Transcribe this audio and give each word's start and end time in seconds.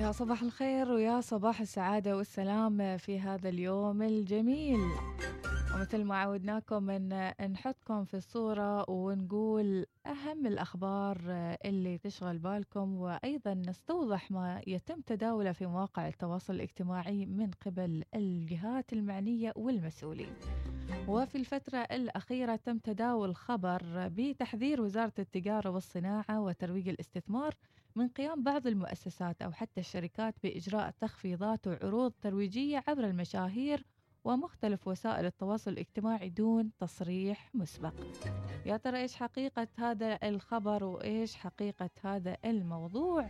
يا 0.00 0.12
صباح 0.12 0.42
الخير 0.42 0.92
ويا 0.92 1.20
صباح 1.20 1.60
السعادة 1.60 2.16
والسلام 2.16 2.96
في 2.96 3.20
هذا 3.20 3.48
اليوم 3.48 4.02
الجميل. 4.02 4.80
ومثل 5.80 6.04
ما 6.04 6.16
عودناكم 6.16 6.90
إن 6.90 7.32
نحطكم 7.52 8.04
في 8.04 8.14
الصورة 8.14 8.90
ونقول 8.90 9.86
أهم 10.06 10.46
الأخبار 10.46 11.16
اللي 11.64 11.98
تشغل 11.98 12.38
بالكم 12.38 12.96
وأيضا 12.96 13.54
نستوضح 13.54 14.30
ما 14.30 14.60
يتم 14.66 15.00
تداوله 15.00 15.52
في 15.52 15.66
مواقع 15.66 16.08
التواصل 16.08 16.54
الاجتماعي 16.54 17.26
من 17.26 17.50
قبل 17.66 18.04
الجهات 18.14 18.92
المعنية 18.92 19.52
والمسؤولين. 19.56 20.34
وفي 21.08 21.38
الفترة 21.38 21.78
الأخيرة 21.78 22.56
تم 22.56 22.78
تداول 22.78 23.36
خبر 23.36 23.82
بتحذير 24.08 24.80
وزارة 24.82 25.14
التجارة 25.18 25.70
والصناعة 25.70 26.40
وترويج 26.40 26.88
الاستثمار 26.88 27.54
من 27.96 28.08
قيام 28.08 28.42
بعض 28.42 28.66
المؤسسات 28.66 29.42
أو 29.42 29.52
حتى 29.52 29.80
الشركات 29.80 30.34
بإجراء 30.42 30.94
تخفيضات 31.00 31.66
وعروض 31.66 32.12
ترويجية 32.22 32.84
عبر 32.88 33.04
المشاهير 33.04 33.84
ومختلف 34.24 34.88
وسائل 34.88 35.26
التواصل 35.26 35.70
الاجتماعي 35.70 36.28
دون 36.28 36.70
تصريح 36.78 37.50
مسبق. 37.54 37.94
يا 38.66 38.76
ترى 38.76 38.98
إيش 38.98 39.16
حقيقة 39.16 39.68
هذا 39.78 40.18
الخبر 40.22 40.84
وإيش 40.84 41.34
حقيقة 41.36 41.90
هذا 42.02 42.36
الموضوع؟ 42.44 43.28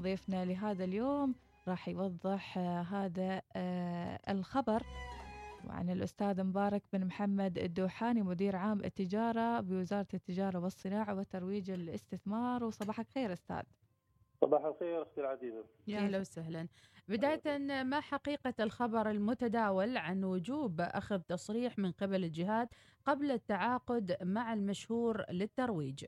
ضيفنا 0.00 0.44
لهذا 0.44 0.84
اليوم 0.84 1.34
راح 1.68 1.88
يوضح 1.88 2.58
هذا 2.92 3.42
الخبر 4.28 4.82
وعن 5.64 5.90
الأستاذ 5.90 6.44
مبارك 6.44 6.82
بن 6.92 7.06
محمد 7.06 7.58
الدوحاني 7.58 8.22
مدير 8.22 8.56
عام 8.56 8.84
التجارة 8.84 9.60
بوزارة 9.60 10.06
التجارة 10.14 10.58
والصناعة 10.58 11.14
وترويج 11.14 11.70
الاستثمار. 11.70 12.64
وصباحك 12.64 13.06
خير 13.14 13.32
أستاذ. 13.32 13.62
صباح 14.42 14.64
الخير 14.64 15.02
أختي 15.02 15.20
العزيزة. 15.20 15.64
يا 15.86 15.98
أهلا 15.98 16.20
وسهلا. 16.20 16.68
بداية 17.08 17.58
ما 17.82 18.00
حقيقة 18.00 18.54
الخبر 18.60 19.10
المتداول 19.10 19.96
عن 19.96 20.24
وجوب 20.24 20.80
أخذ 20.80 21.20
تصريح 21.20 21.78
من 21.78 21.92
قبل 21.92 22.24
الجهات 22.24 22.68
قبل 23.06 23.30
التعاقد 23.30 24.16
مع 24.22 24.52
المشهور 24.52 25.24
للترويج؟ 25.30 26.04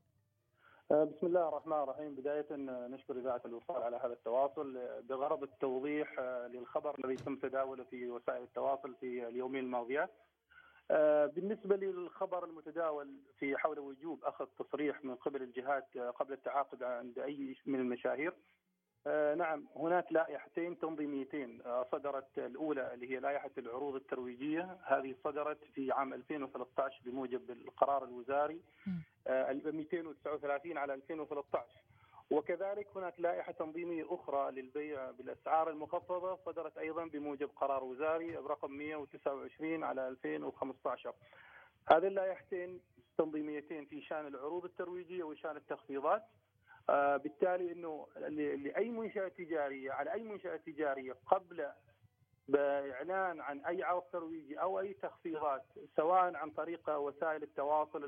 بسم 0.90 1.26
الله 1.26 1.48
الرحمن 1.48 1.82
الرحيم. 1.82 2.14
بداية 2.14 2.46
نشكر 2.88 3.18
إذاعة 3.18 3.42
الوصال 3.44 3.82
على 3.82 3.96
هذا 3.96 4.12
التواصل. 4.12 4.78
بغرض 5.08 5.42
التوضيح 5.42 6.20
للخبر 6.50 6.96
الذي 7.04 7.16
تم 7.16 7.36
تداوله 7.36 7.84
في 7.84 8.10
وسائل 8.10 8.42
التواصل 8.42 8.94
في 9.00 9.28
اليومين 9.28 9.64
الماضيات 9.64 10.10
بالنسبة 11.34 11.76
للخبر 11.76 12.44
المتداول 12.44 13.14
في 13.38 13.56
حول 13.56 13.78
وجوب 13.78 14.24
أخذ 14.24 14.46
تصريح 14.58 15.04
من 15.04 15.14
قبل 15.14 15.42
الجهات 15.42 15.98
قبل 15.98 16.32
التعاقد 16.32 16.82
عند 16.82 17.18
أي 17.18 17.56
من 17.66 17.80
المشاهير 17.80 18.34
نعم 19.36 19.66
هناك 19.76 20.12
لائحتين 20.12 20.78
تنظيميتين 20.78 21.62
صدرت 21.92 22.38
الأولى 22.38 22.94
اللي 22.94 23.10
هي 23.10 23.20
لائحة 23.20 23.50
العروض 23.58 23.94
الترويجية. 23.94 24.78
هذه 24.84 25.14
صدرت 25.24 25.64
في 25.64 25.92
عام 25.92 26.14
2013 26.14 27.00
بموجب 27.04 27.50
القرار 27.50 28.04
الوزاري 28.04 28.60
239 29.26 30.78
على 30.78 30.94
2013 30.94 31.66
وكذلك 32.30 32.86
هناك 32.96 33.20
لائحة 33.20 33.52
تنظيمية 33.52 34.14
أخرى 34.14 34.50
للبيع 34.50 35.10
بالأسعار 35.10 35.70
المخفضة 35.70 36.38
صدرت 36.46 36.78
أيضا 36.78 37.04
بموجب 37.04 37.50
قرار 37.56 37.84
وزاري 37.84 38.36
برقم 38.36 38.70
129 38.72 39.84
على 39.84 40.08
2015 40.08 41.14
هذه 41.90 42.06
اللائحتين 42.06 42.80
تنظيميتين 43.18 43.84
في 43.84 44.02
شان 44.02 44.26
العروض 44.26 44.64
الترويجية 44.64 45.24
وشان 45.24 45.56
التخفيضات. 45.56 46.22
آه 46.90 47.16
بالتالي 47.16 47.72
إنه 47.72 48.06
لأي 48.56 48.90
منشأة 48.90 49.28
تجارية 49.28 49.92
على 49.92 50.12
أي 50.12 50.22
منشأة 50.22 50.56
تجارية 50.56 51.16
قبل 51.26 51.66
بإعلان 52.48 53.40
عن 53.40 53.60
أي 53.60 53.82
عرض 53.82 54.02
ترويجي 54.12 54.60
أو 54.60 54.80
أي 54.80 54.94
تخفيضات 54.94 55.62
سواء 55.96 56.34
عن 56.36 56.50
طريق 56.50 56.90
وسائل 56.90 57.42
التواصل 57.42 58.04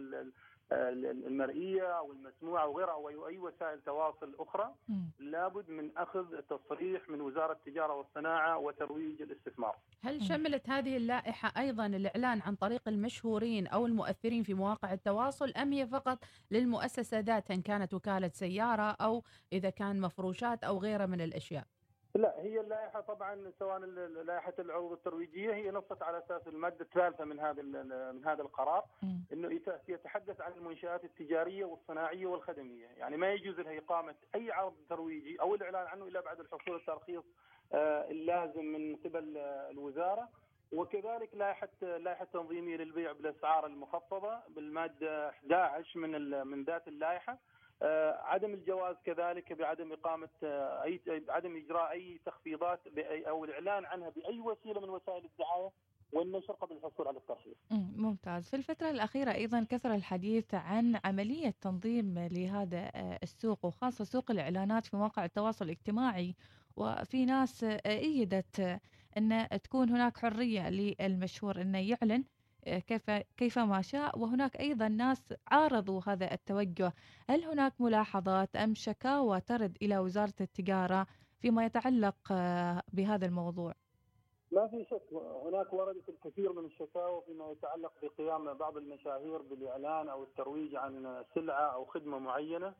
المرئية 0.72 1.98
أو 1.98 2.12
المسموعه 2.12 2.92
أو 2.92 3.28
أي 3.28 3.38
وسائل 3.38 3.80
تواصل 3.80 4.34
أخرى 4.38 4.74
م. 4.88 4.94
لابد 5.18 5.70
من 5.70 5.90
أخذ 5.96 6.24
تصريح 6.42 7.08
من 7.08 7.20
وزارة 7.20 7.52
التجارة 7.52 7.94
والصناعة 7.94 8.58
وترويج 8.58 9.22
الاستثمار. 9.22 9.76
هل 10.04 10.22
شملت 10.24 10.68
هذه 10.70 10.96
اللائحة 10.96 11.52
أيضا 11.58 11.86
الإعلان 11.86 12.40
عن 12.40 12.54
طريق 12.54 12.88
المشهورين 12.88 13.66
أو 13.66 13.86
المؤثرين 13.86 14.42
في 14.42 14.54
مواقع 14.54 14.92
التواصل 14.92 15.50
أم 15.50 15.72
هي 15.72 15.86
فقط 15.86 16.18
للمؤسسة 16.50 17.20
ذاتها 17.20 17.54
ان 17.54 17.62
كانت 17.62 17.94
وكالة 17.94 18.28
سيارة 18.28 18.90
أو 19.00 19.22
إذا 19.52 19.70
كان 19.70 20.00
مفروشات 20.00 20.64
أو 20.64 20.78
غيرها 20.78 21.06
من 21.06 21.20
الأشياء؟ 21.20 21.64
لا 22.16 22.40
هي 22.40 22.60
اللائحة 22.60 23.00
طبعا 23.00 23.52
سواء 23.58 23.78
لائحة 23.78 24.52
العروض 24.58 24.92
الترويجية 24.92 25.54
هي 25.54 25.70
نصت 25.70 26.02
على 26.02 26.18
أساس 26.18 26.48
المادة 26.48 26.80
الثالثة 26.80 27.24
من 27.24 27.40
هذا 27.40 27.62
من 28.12 28.24
هذا 28.24 28.42
القرار 28.42 28.84
إنه 29.32 29.60
يتحدث 29.88 30.40
عن 30.40 30.52
المنشآت 30.52 31.04
التجارية 31.04 31.64
والصناعية 31.64 32.26
والخدمية، 32.26 32.86
يعني 32.86 33.16
ما 33.16 33.32
يجوز 33.32 33.60
لها 33.60 33.78
إقامة 33.78 34.14
أي 34.34 34.52
عرض 34.52 34.74
ترويجي 34.88 35.40
أو 35.40 35.54
الإعلان 35.54 35.86
عنه 35.86 36.04
إلا 36.06 36.20
بعد 36.20 36.40
الحصول 36.40 36.76
الترخيص 36.76 37.24
اللازم 38.10 38.64
من 38.64 38.96
قبل 38.96 39.36
الوزارة. 39.70 40.28
وكذلك 40.72 41.34
لائحة 41.34 41.68
لائحة 41.82 42.24
تنظيمية 42.24 42.76
للبيع 42.76 43.12
بالأسعار 43.12 43.66
المخفضة 43.66 44.38
بالمادة 44.48 45.28
11 45.28 45.98
من 45.98 46.46
من 46.46 46.64
ذات 46.64 46.88
اللائحة. 46.88 47.38
عدم 48.22 48.54
الجواز 48.54 48.96
كذلك 49.04 49.52
بعدم 49.52 49.92
إقامة 49.92 50.28
أي 50.84 51.00
عدم 51.28 51.56
إجراء 51.56 51.90
أي 51.90 52.20
تخفيضات 52.26 52.80
أو 53.28 53.44
الإعلان 53.44 53.84
عنها 53.84 54.08
بأي 54.10 54.40
وسيلة 54.40 54.80
من 54.80 54.88
وسائل 54.88 55.24
الدعاية 55.24 55.70
والنشر 56.12 56.52
قبل 56.52 56.76
الحصول 56.76 57.08
على 57.08 57.18
الترخيص. 57.18 57.56
ممتاز، 57.96 58.48
في 58.48 58.56
الفترة 58.56 58.90
الأخيرة 58.90 59.32
أيضا 59.32 59.66
كثر 59.70 59.94
الحديث 59.94 60.54
عن 60.54 61.00
عملية 61.04 61.54
تنظيم 61.60 62.18
لهذا 62.18 62.90
السوق 63.22 63.64
وخاصة 63.64 64.04
سوق 64.04 64.30
الإعلانات 64.30 64.86
في 64.86 64.96
مواقع 64.96 65.24
التواصل 65.24 65.64
الاجتماعي 65.64 66.34
وفي 66.76 67.24
ناس 67.24 67.64
أيدت 67.86 68.80
أن 69.16 69.48
تكون 69.64 69.90
هناك 69.90 70.16
حرية 70.18 70.70
للمشهور 70.70 71.60
أنه 71.60 71.78
يعلن 71.78 72.24
كيف 73.36 73.58
ما 73.58 73.82
شاء 73.82 74.18
وهناك 74.18 74.56
أيضا 74.60 74.88
ناس 74.88 75.22
عارضوا 75.48 76.00
هذا 76.06 76.32
التوجه، 76.34 76.94
هل 77.30 77.44
هناك 77.44 77.80
ملاحظات 77.80 78.56
أم 78.56 78.74
شكاوى 78.74 79.40
ترد 79.40 79.76
إلى 79.82 79.98
وزارة 79.98 80.34
التجارة 80.40 81.06
فيما 81.40 81.64
يتعلق 81.64 82.16
بهذا 82.92 83.26
الموضوع؟ 83.26 83.74
ما 84.52 84.68
في 84.68 84.84
شك 84.84 85.12
هناك 85.44 85.72
وردت 85.72 86.08
الكثير 86.08 86.52
من 86.52 86.64
الشكاوى 86.64 87.22
فيما 87.26 87.50
يتعلق 87.50 87.92
بقيام 88.02 88.54
بعض 88.54 88.76
المشاهير 88.76 89.42
بالإعلان 89.42 90.08
أو 90.08 90.22
الترويج 90.22 90.74
عن 90.76 91.24
سلعة 91.34 91.74
أو 91.74 91.84
خدمة 91.84 92.18
معينة 92.18 92.74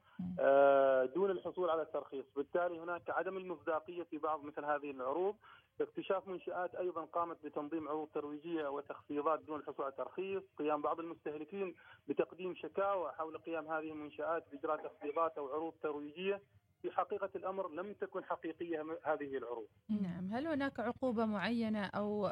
دون 1.15 1.31
الحصول 1.31 1.71
على 1.71 1.83
الترخيص، 1.83 2.25
بالتالي 2.37 2.79
هناك 2.79 3.11
عدم 3.11 3.37
المصداقية 3.37 4.03
في 4.03 4.19
بعض 4.19 4.45
مثل 4.45 4.65
هذه 4.65 4.91
العروض. 4.91 5.35
اكتشاف 5.81 6.29
منشآت 6.29 6.75
أيضا 6.75 7.05
قامت 7.05 7.37
بتنظيم 7.45 7.89
عروض 7.89 8.09
ترويجية 8.15 8.69
وتخفيضات 8.69 9.41
دون 9.41 9.61
الحصول 9.61 9.85
على 9.85 9.95
ترخيص 9.97 10.43
قيام 10.59 10.83
بعض 10.83 11.01
المستهلكين 11.01 11.75
بتقديم 12.09 12.55
شكاوى 12.55 13.13
حول 13.13 13.39
قيام 13.39 13.67
هذه 13.67 13.91
المنشآت 13.91 14.45
بإجراء 14.53 14.77
تخفيضات 14.77 15.39
أو 15.39 15.49
عروض 15.49 15.73
ترويجية. 15.83 16.41
في 16.87 16.97
حقيقة 16.97 17.31
الأمر 17.37 17.69
لم 17.69 17.93
تكن 17.93 18.25
حقيقية 18.25 18.99
هذه 19.05 19.37
العروض. 19.37 19.67
نعم. 19.89 20.29
هل 20.33 20.47
هناك 20.47 20.81
عقوبة 20.81 21.27
معينة 21.27 21.85
أو 21.87 22.27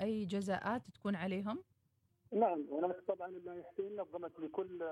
أي 0.00 0.24
جزاءات 0.24 0.82
تكون 0.94 1.16
عليهم؟ 1.16 1.58
نعم. 2.32 2.66
هناك 2.72 2.96
طبعا 3.08 3.28
اللائحتين 3.28 3.96
نظمت 3.96 4.40
لكل 4.40 4.88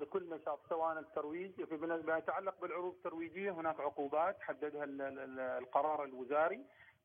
لكل 0.00 0.30
نشاط 0.30 0.60
سواء 0.68 0.98
الترويج 0.98 1.64
فيما 1.64 2.18
يتعلق 2.18 2.60
بالعروض 2.60 2.94
الترويجية 2.94 3.50
هناك 3.50 3.80
عقوبات 3.80 4.36
حددها 4.40 4.84
القرار 5.58 6.04
الوزاري. 6.04 6.60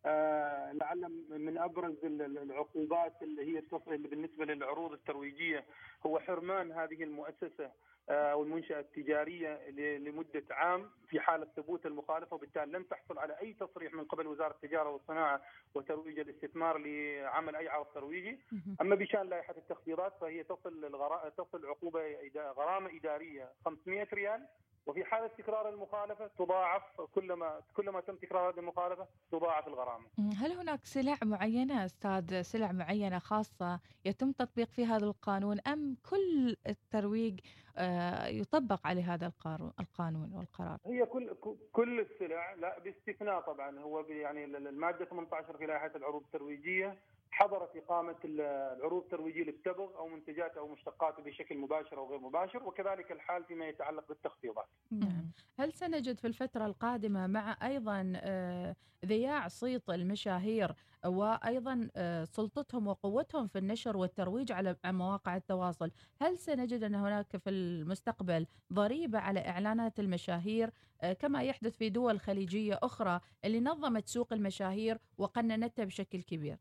آه 0.05 0.71
لعل 0.71 1.25
من 1.29 1.57
أبرز 1.57 1.95
العقوبات 2.03 3.13
اللي 3.21 3.57
هي 3.57 3.63
بالنسبة 3.87 4.45
للعروض 4.45 4.91
الترويجية 4.91 5.65
هو 6.05 6.19
حرمان 6.19 6.71
هذه 6.71 7.03
المؤسسة 7.03 7.71
أو 8.09 8.41
آه 8.41 8.43
المنشأة 8.43 8.79
التجارية 8.79 9.69
لمدة 9.97 10.43
عام 10.51 10.89
في 11.07 11.19
حالة 11.19 11.47
ثبوت 11.55 11.85
المخالفة 11.85 12.35
وبالتالي 12.35 12.71
لن 12.71 12.87
تحصل 12.87 13.19
على 13.19 13.39
أي 13.41 13.53
تصريح 13.53 13.93
من 13.93 14.03
قبل 14.03 14.27
وزارة 14.27 14.51
التجارة 14.51 14.89
والصناعة 14.89 15.41
وترويج 15.75 16.19
الاستثمار 16.19 16.77
لعمل 16.77 17.55
أي 17.55 17.69
عرض 17.69 17.85
ترويجي، 17.85 18.39
أما 18.81 18.95
بشأن 18.95 19.29
لائحة 19.29 19.55
التخفيضات 19.57 20.13
فهي 20.21 20.43
تصل. 20.43 20.91
تصل 21.37 21.65
عقوبة 21.65 22.01
غرامة 22.35 22.89
إدارية 22.97 23.49
500 23.65 24.07
ريال 24.13 24.47
وفي 24.85 25.05
حالة 25.05 25.27
تكرار 25.27 25.69
المخالفة 25.69 26.27
تضاعف 26.27 27.01
كلما 27.01 27.61
كلما 27.73 28.01
تم 28.01 28.15
تكرار 28.15 28.49
هذه 28.53 28.59
المخالفة 28.59 29.07
تضاعف 29.31 29.67
الغرامة. 29.67 30.05
هل 30.37 30.51
هناك 30.51 30.85
سلع 30.85 31.17
معينة 31.23 31.85
أستاذ 31.85 32.41
سلع 32.41 32.71
معينة 32.71 33.19
خاصة 33.19 33.79
يتم 34.05 34.31
تطبيق 34.31 34.69
فيها 34.69 34.97
هذا 34.97 35.05
القانون 35.05 35.59
أم 35.59 35.97
كل 36.09 36.55
الترويج 36.67 37.39
آه، 37.77 38.27
يطبق 38.27 38.87
عليه 38.87 39.13
هذا 39.13 39.31
القانون 39.79 40.33
والقرار؟ 40.33 40.77
هي 40.85 41.05
كل 41.05 41.35
كل 41.71 41.99
السلع 41.99 42.53
لا 42.53 42.79
باستثناء 42.79 43.41
طبعا 43.41 43.79
هو 43.79 43.99
يعني 43.99 44.45
المادة 44.45 45.05
18 45.05 45.57
في 45.57 45.65
لائحة 45.65 45.91
العروض 45.95 46.21
الترويجية 46.23 46.97
حظرت 47.31 47.75
إقامة 47.75 48.15
العروض 48.25 49.03
الترويجية 49.03 49.43
للتبغ 49.43 49.97
أو 49.97 50.07
منتجات 50.07 50.57
أو 50.57 50.67
مشتقاته 50.67 51.23
بشكل 51.23 51.57
مباشر 51.57 51.97
أو 51.97 52.09
غير 52.09 52.19
مباشر 52.19 52.63
وكذلك 52.63 53.11
الحال 53.11 53.43
فيما 53.43 53.67
يتعلق 53.67 54.07
بالتخفيضات. 54.07 54.67
نعم. 54.91 55.31
هل 55.59 55.73
سنجد 55.73 56.19
في 56.19 56.27
الفترة 56.27 56.65
القادمة 56.65 57.27
مع 57.27 57.57
أيضا 57.63 58.13
آه، 58.15 58.75
ذياع 59.05 59.47
صيت 59.47 59.89
المشاهير 59.89 60.75
وأيضا 61.05 61.89
آه، 61.95 62.23
سلطتهم 62.23 62.87
وقوتهم 62.87 63.47
في 63.47 63.57
النشر 63.57 63.97
والترويج 63.97 64.51
على 64.51 64.75
مواقع 64.85 65.35
التواصل 65.35 65.91
هل 66.21 66.37
سنجد 66.37 66.83
أن 66.83 66.95
هناك 66.95 67.37
في 67.37 67.49
المستقبل 67.49 68.47
ضريبة 68.73 69.19
على 69.19 69.39
إعلانات 69.39 69.99
المشاهير 69.99 70.71
آه، 71.01 71.13
كما 71.13 71.43
يحدث 71.43 71.77
في 71.77 71.89
دول 71.89 72.19
خليجية 72.19 72.79
أخرى 72.83 73.19
اللي 73.45 73.59
نظمت 73.59 74.07
سوق 74.07 74.33
المشاهير 74.33 74.97
وقننتها 75.17 75.85
بشكل 75.85 76.21
كبير؟ 76.21 76.57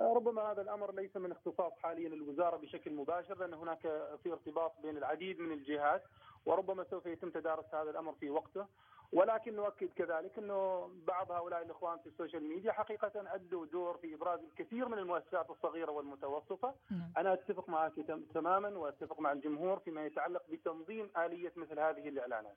ربما 0.00 0.42
هذا 0.42 0.62
الأمر 0.62 0.94
ليس 0.94 1.16
من 1.16 1.32
اختصاص 1.32 1.72
حاليا 1.82 2.08
الوزارة 2.08 2.56
بشكل 2.56 2.92
مباشر 2.94 3.38
لأن 3.38 3.54
هناك 3.54 3.82
في 4.22 4.32
ارتباط 4.32 4.72
بين 4.82 4.96
العديد 4.96 5.40
من 5.40 5.52
الجهات 5.52 6.04
وربما 6.46 6.84
سوف 6.90 7.06
يتم 7.06 7.30
تدارس 7.30 7.74
هذا 7.74 7.90
الأمر 7.90 8.12
في 8.12 8.30
وقته 8.30 8.66
ولكن 9.12 9.56
نؤكد 9.56 9.88
كذلك 9.96 10.38
إنه 10.38 10.90
بعض 11.06 11.30
هؤلاء 11.30 11.62
الإخوان 11.62 11.98
في 11.98 12.06
ال 12.06 12.12
social 12.12 12.48
media 12.48 12.72
حقيقة 12.72 13.34
أدوا 13.34 13.66
دور 13.66 13.96
في 13.96 14.14
إبراز 14.14 14.40
الكثير 14.40 14.88
من 14.88 14.98
المؤسسات 14.98 15.50
الصغيرة 15.50 15.90
والمتوسطة، 15.90 16.74
نعم. 16.90 17.12
أنا 17.16 17.32
أتفق 17.32 17.68
معك 17.68 17.92
تماما 18.34 18.68
وأتفق 18.68 19.20
مع 19.20 19.32
الجمهور 19.32 19.78
فيما 19.78 20.06
يتعلق 20.06 20.42
بتنظيم 20.50 21.10
آلية 21.16 21.52
مثل 21.56 21.78
هذه 21.78 22.08
الاعلانات. 22.08 22.56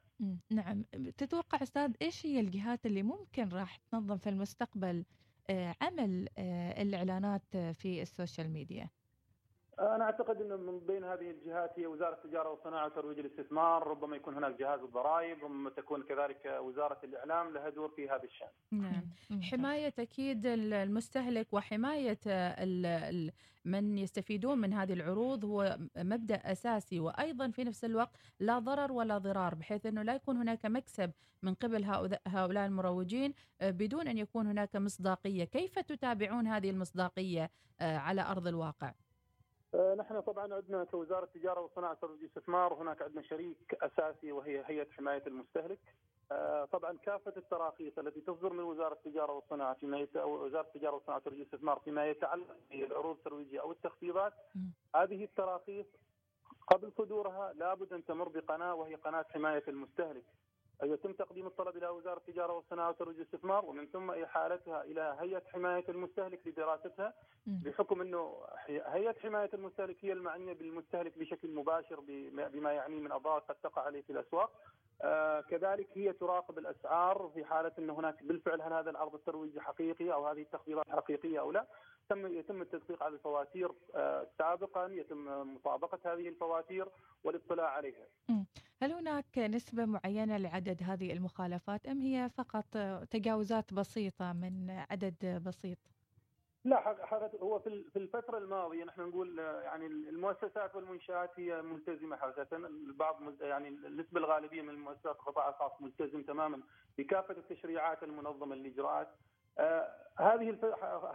نعم، 0.52 0.84
تتوقع 1.18 1.64
أستاذ 1.64 1.94
إيش 2.02 2.26
هي 2.26 2.40
الجهات 2.40 2.86
اللي 2.86 3.04
ممكن 3.04 3.50
راح 3.50 3.78
تنظم 3.78 4.18
في 4.18 4.30
المستقبل 4.30 4.98
آه، 4.98 5.06
عمل 5.82 6.28
آه، 6.38 6.82
الإعلانات 6.82 7.58
في 7.58 8.02
ال 8.02 8.09
social 8.09 8.50
media؟ 8.52 8.90
أنا 9.80 10.04
أعتقد 10.04 10.42
إنه 10.42 10.56
من 10.56 10.80
بين 10.80 11.04
هذه 11.04 11.32
الجهات 11.32 11.72
هي 11.80 11.88
وزارة 11.88 12.14
التجارة 12.14 12.50
والصناعة 12.50 12.86
وترويج 12.86 13.20
الاستثمار، 13.20 13.88
ربما 13.88 14.16
يكون 14.16 14.36
هناك 14.36 14.60
جهاز 14.60 14.80
الضرائب، 14.80 15.44
ربما 15.44 15.70
تكون 15.70 16.04
كذلك 16.04 16.58
وزارة 16.60 16.98
الإعلام 17.04 17.54
لها 17.54 17.70
دور 17.70 17.90
في 17.90 18.10
هذا 18.10 18.24
الشأن. 18.24 18.50
نعم، 18.72 19.42
حماية 19.42 19.94
أكيد 20.00 20.46
المستهلك 20.46 21.48
وحماية 21.54 22.20
من 23.66 23.98
يستفيدون 23.98 24.58
من 24.58 24.74
هذه 24.74 24.94
العروض 24.94 25.46
هو 25.46 25.78
مبدأ 25.98 26.36
أساسي 26.36 27.00
وأيضا 27.00 27.50
في 27.50 27.64
نفس 27.64 27.86
الوقت 27.86 28.16
لا 28.40 28.60
ضرر 28.60 28.92
ولا 28.92 29.18
ضرار 29.18 29.56
بحيث 29.56 29.86
إنه 29.86 30.02
لا 30.02 30.16
يكون 30.16 30.38
هناك 30.38 30.66
مكسب 30.66 31.12
من 31.44 31.54
قبل 31.54 31.84
هؤلاء 32.28 32.66
المروجين 32.66 33.34
آه، 33.62 33.72
بدون 33.72 34.08
أن 34.08 34.18
يكون 34.18 34.48
هناك 34.48 34.76
مصداقية، 34.76 35.44
كيف 35.44 35.80
تتابعون 35.80 36.48
هذه 36.48 36.70
المصداقية 36.70 37.52
آه، 37.80 37.98
على 37.98 38.22
أرض 38.22 38.48
الواقع؟ 38.48 38.94
آه، 39.74 39.96
نحن 39.96 40.22
طبعا 40.22 40.54
عندنا 40.54 40.84
كوزاره 40.84 41.24
التجارة 41.24 41.62
والصناعة 41.62 41.98
والاستثمار 42.04 42.74
هناك 42.74 43.02
عندنا 43.02 43.22
شريك 43.22 43.76
أساسي 43.82 44.32
وهي 44.32 44.64
هيئة 44.66 44.92
حماية 44.92 45.24
المستهلك. 45.28 45.80
آه، 46.32 46.66
طبعا 46.66 46.98
كافة 46.98 47.34
التراخيص 47.38 48.00
التي 48.00 48.22
تصدر 48.22 48.54
من 48.54 48.64
وزارة 48.64 48.94
التجارة 48.94 49.32
والصناعة 49.34 49.74
فيما 49.74 50.00
يت... 50.00 50.18
وزارة 50.18 50.68
التجارة 50.68 50.94
والصناعة 50.94 51.22
والاستثمار 51.26 51.80
فيما 51.80 52.08
يتعلق 52.10 52.48
بالعروض 52.72 53.16
الترويجية 53.16 53.62
أو 53.62 53.72
التخفيضات 53.72 54.34
هذه 54.96 55.24
التراخيص 55.24 55.86
قبل 56.68 56.92
صدورها 56.98 57.54
لابد 57.54 57.94
أن 57.94 58.06
تمر 58.06 58.30
بقناة 58.30 58.74
وهي 58.76 58.96
قناة 58.96 59.26
حماية 59.34 59.64
المستهلك. 59.68 60.24
يتم 60.84 61.14
تقديم 61.14 61.48
الطلب 61.48 61.78
إلى 61.78 61.88
وزارة 61.90 62.18
التجارة 62.18 62.54
والصناعة 62.54 62.90
وترويج 62.90 63.16
الاستثمار 63.20 63.66
ومن 63.66 63.88
ثم 63.88 64.12
إحالتها 64.12 64.84
إلى 64.84 65.18
هيئة 65.20 65.42
حماية 65.54 65.86
المستهلك 65.90 66.48
لدراستها 66.48 67.14
بحكم 67.48 68.02
إنه 68.02 68.38
هيئة 68.68 69.16
حماية 69.20 69.50
المستهلك 69.54 70.06
هي 70.06 70.12
المعنية 70.14 70.54
بالمستهلك 70.54 71.18
بشكل 71.18 71.52
مباشر 71.56 72.00
بما 72.30 72.72
يعنيه 72.74 73.00
من 73.00 73.12
أضرار 73.12 73.40
قد 73.40 73.56
تقع 73.56 73.82
عليه 73.82 74.02
في 74.02 74.10
الأسواق. 74.10 74.52
آه 75.04 75.42
كذلك 75.42 75.88
هي 75.94 76.14
تراقب 76.14 76.58
الأسعار 76.58 77.32
في 77.34 77.46
حالة 77.46 77.72
إن 77.80 77.90
هناك 77.90 78.24
بالفعل 78.24 78.62
هل 78.62 78.74
هذا 78.74 78.90
العرض 78.90 79.16
الترويجي 79.16 79.62
حقيقي 79.62 80.14
أو 80.14 80.28
هذه 80.28 80.42
التخفيضات 80.42 80.90
حقيقية 80.90 81.40
أو 81.40 81.52
لا 81.52 81.68
تم 82.10 82.28
يتم 82.28 82.62
التدقيق 82.62 83.04
على 83.04 83.14
الفواتير 83.14 83.72
آه 83.96 84.28
سابقا 84.38 84.88
يتم 84.88 85.54
مطابقة 85.56 86.14
هذه 86.14 86.28
الفواتير 86.30 86.88
والاطلاع 87.24 87.68
عليها. 87.70 88.06
هل 88.84 88.92
هناك 88.92 89.38
نسبة 89.38 89.86
معينة 89.86 90.38
لعدد 90.38 90.84
هذه 90.84 91.14
المخالفات 91.14 91.88
أم 91.88 92.02
هي 92.02 92.30
فقط 92.30 92.78
تجاوزات 93.12 93.74
بسيطة 93.74 94.34
من 94.34 94.70
عدد 94.70 95.42
بسيط؟ 95.46 95.78
لا 96.66 96.82
حقيقة 96.82 97.40
هو 97.42 97.60
في 97.60 97.96
الفترة 97.96 98.38
الماضية 98.38 98.84
نحن 98.84 99.02
نقول 99.02 99.40
يعني 99.40 99.86
المؤسسات 99.88 100.76
والمنشآت 100.76 101.30
هي 101.38 101.62
ملتزمة 101.62 102.18
حقيقة 102.18 102.58
البعض 102.58 103.42
يعني 103.42 103.68
النسبة 103.70 104.20
الغالبية 104.20 104.62
من 104.62 104.70
المؤسسات 104.70 105.16
القطاع 105.16 105.50
الخاص 105.50 105.72
ملتزم 105.82 106.24
تماما 106.24 106.64
بكافة 106.98 107.34
التشريعات 107.38 108.04
المنظمة 108.04 108.56
للإجراءات 108.56 109.08
آه، 109.08 109.31
هذه 110.18 110.58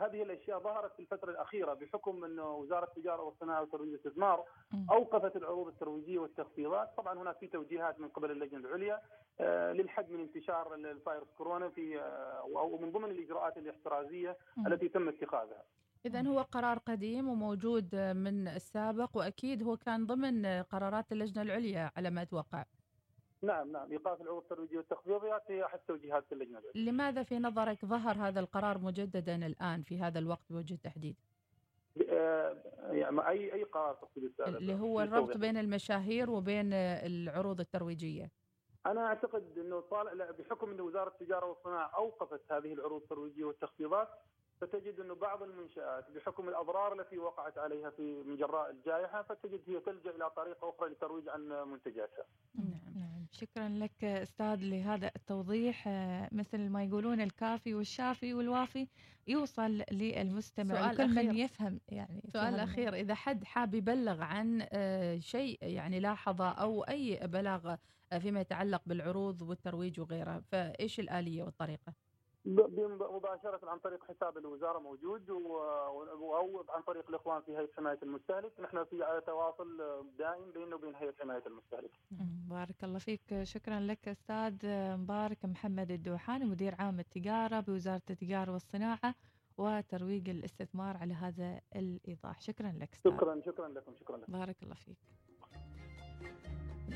هذه 0.01 0.23
الأشياء 0.23 0.61
ظهرت 0.61 0.93
في 0.93 1.01
الفترة 1.01 1.31
الأخيرة 1.31 1.75
بحكم 1.75 2.25
انه 2.25 2.55
وزارة 2.55 2.85
التجارة 2.85 3.23
والصناعة 3.23 3.63
وترويج 3.63 3.89
الاستثمار 3.93 4.45
أوقفت 4.91 5.37
العروض 5.37 5.67
الترويجية 5.69 6.19
والتخفيضات، 6.19 6.89
طبعا 6.97 7.19
هناك 7.19 7.39
في 7.39 7.47
توجيهات 7.47 8.01
من 8.01 8.09
قبل 8.09 8.31
اللجنة 8.31 8.61
العليا 8.61 9.01
آه، 9.41 9.73
للحد 9.73 10.11
من 10.11 10.21
انتشار 10.21 10.75
الفيروس 10.75 11.29
كورونا 11.39 11.69
في 11.69 12.01
آه، 12.01 12.41
أو 12.57 12.79
من 12.79 12.93
ضمن 12.93 13.11
الإجراءات 13.11 13.57
الاحترازية 13.57 14.37
التي 14.67 14.89
تم 14.89 15.09
اتخاذها. 15.09 15.63
إذا 16.07 16.23
هو 16.29 16.43
قرار 16.43 16.79
قديم 16.79 17.29
وموجود 17.29 17.95
من 17.95 18.49
السابق 18.49 19.17
وأكيد 19.17 19.63
هو 19.63 19.77
كان 19.77 20.07
ضمن 20.07 20.47
قرارات 20.47 21.13
اللجنة 21.13 21.43
العليا 21.43 21.91
على 21.97 22.11
ما 22.11 22.23
أتوقع. 22.23 22.65
نعم 23.43 23.73
نعم. 23.73 23.93
إيقاف 23.93 24.21
العروض 24.21 24.43
الترويجية 24.43 24.77
والتخفيضات 24.77 25.43
هي 25.49 25.65
أحد 25.65 25.79
توجيهات 25.79 26.33
اللجنة. 26.33 26.61
لماذا 26.75 27.23
في 27.23 27.39
نظرك 27.39 27.85
ظهر 27.85 28.17
هذا 28.17 28.41
القرار 28.41 28.79
مجددا 28.79 29.47
الآن 29.47 29.83
في 29.83 30.01
هذا 30.01 30.19
الوقت 30.19 30.53
بوجه 30.53 30.75
التحديد؟ 30.75 31.17
آه، 32.11 32.57
يعني 32.91 33.29
أي 33.29 33.53
أي 33.53 33.63
قرار 33.63 33.95
تقصد 33.95 34.41
اللي 34.41 34.75
هو 34.75 35.01
الربط 35.01 35.37
بين 35.37 35.57
المشاهير 35.57 36.31
وبين 36.31 36.73
العروض 36.73 37.61
الترويجية. 37.61 38.31
أنا 38.87 39.07
أعتقد 39.07 39.59
إنه 39.59 39.81
طالع 39.81 40.31
بحكم 40.31 40.71
إن 40.71 40.81
وزارة 40.81 41.09
التجارة 41.09 41.47
والصناعة 41.47 41.91
أوقفت 41.97 42.53
هذه 42.53 42.73
العروض 42.73 43.03
الترويجية 43.03 43.45
والتخفيضات 43.45 44.09
فتجد 44.61 45.01
إنه 45.01 45.15
بعض 45.15 45.43
المنشآت 45.43 46.11
بحكم 46.11 46.49
الأضرار 46.49 47.01
التي 47.01 47.19
وقعت 47.19 47.59
عليها 47.59 47.91
في 47.91 48.23
من 48.23 48.37
جراء 48.37 48.71
الجائحة 48.71 49.23
فتجد 49.23 49.61
هي 49.67 49.81
تلجأ 49.81 50.11
إلى 50.11 50.31
طريقة 50.31 50.69
أخرى 50.69 50.89
للترويج 50.89 51.29
عن 51.29 51.49
منتجاتها. 51.49 52.25
نعم. 52.55 52.86
شكرا 53.37 53.69
لك 53.69 54.05
أستاذ 54.05 54.57
لهذا 54.57 55.11
التوضيح. 55.17 55.89
آه، 55.89 56.29
مثل 56.33 56.69
ما 56.69 56.85
يقولون 56.85 57.21
الكافي 57.21 57.75
والشافي 57.75 58.35
والوافي 58.35 58.89
يوصل 59.27 59.83
للمستمع. 59.93 60.93
وكل 60.93 61.09
من 61.15 61.37
يفهم 61.37 61.81
يعني 61.89 62.23
سؤال 62.33 62.55
أخير 62.61 62.95
إذا 62.95 63.15
حد 63.15 63.45
حاب 63.45 63.75
يبلغ 63.75 64.23
عن 64.23 64.67
آه، 64.73 65.19
شيء 65.19 65.59
يعني 65.63 66.01
لاحظه 66.01 66.49
أو 66.49 66.83
أي 66.83 67.21
بلاغ 67.27 67.77
آه، 68.13 68.19
فيما 68.19 68.41
يتعلق 68.41 68.83
بالعروض 68.87 69.43
والترويج 69.43 70.01
وغيرها 70.01 70.43
فإيش 70.53 71.01
الآلية 71.01 71.43
والطريقة؟ 71.43 72.06
مباشرة 72.47 73.61
عن 73.71 73.79
طريق 73.79 74.05
حساب 74.05 74.39
الوزارة 74.39 74.79
موجود 74.79 75.31
أو 75.31 76.65
عن 76.69 76.83
طريق 76.83 77.09
الإخوان 77.09 77.43
في 77.43 77.57
هيئة 77.57 77.73
حماية 77.77 77.99
المستهلك. 78.03 78.61
نحن 78.61 78.85
في 78.85 79.23
تواصل 79.27 79.79
دائم 80.19 80.51
بيننا 80.53 80.77
وبين 80.77 80.95
هيئة 80.95 81.15
حماية 81.21 81.43
المستهلك. 81.47 81.91
بارك 82.51 82.85
الله 82.85 82.99
فيك. 82.99 83.43
شكرا 83.43 83.81
لك 83.81 84.09
أستاذ 84.09 84.55
مبارك 84.97 85.45
محمد 85.45 85.91
الدوحاني 85.91 86.45
مدير 86.45 86.75
عام 86.79 87.01
التجارة 87.01 87.61
بوزارة 87.61 88.03
التجارة 88.11 88.53
والصناعة 88.53 89.15
وترويج 89.59 90.29
الاستثمار 90.29 90.97
على 90.97 91.15
هذا 91.15 91.61
الإيضاح. 91.77 92.41
شكرا 92.41 92.73
لك 92.81 92.93
أستاذ. 92.93 93.13
شكرا 93.13 93.41
شكرا 93.47 93.69
لكم 93.69 93.95
شكرا 93.95 94.17
لكم. 94.17 94.33
بارك 94.33 94.63
الله 94.63 94.75
فيك. 94.75 94.97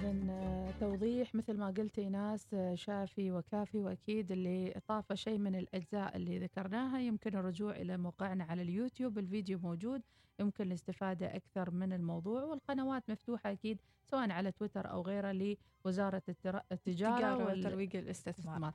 إذا 0.00 0.32
آه، 0.32 0.70
توضيح 0.80 1.34
مثل 1.34 1.56
ما 1.58 1.66
قلتي 1.66 2.08
ناس 2.08 2.54
آه، 2.54 2.74
شافي 2.74 3.30
وكافي 3.32 3.78
وأكيد 3.78 4.32
اللي 4.32 4.80
طاف 4.88 5.12
شيء 5.12 5.38
من 5.38 5.54
الأجزاء 5.56 6.16
اللي 6.16 6.38
ذكرناها. 6.38 7.00
يمكن 7.00 7.36
الرجوع 7.36 7.76
إلى 7.76 7.96
موقعنا 7.96 8.44
على 8.44 8.62
اليوتيوب 8.62 9.18
الفيديو 9.18 9.58
موجود. 9.58 10.02
يمكن 10.40 10.64
الاستفادة 10.66 11.36
أكثر 11.36 11.70
من 11.70 11.92
الموضوع 11.92 12.42
والقنوات 12.44 13.10
مفتوحة 13.10 13.52
أكيد 13.52 13.80
سواء 14.04 14.30
على 14.30 14.52
تويتر 14.52 14.90
أو 14.90 15.02
غيره 15.02 15.56
لوزارة 15.84 16.22
التر- 16.28 16.62
التجارة 16.72 17.18
تجارة 17.18 17.44
وال- 17.44 17.58
وترويج 17.58 17.96
الاستثمار. 17.96 18.72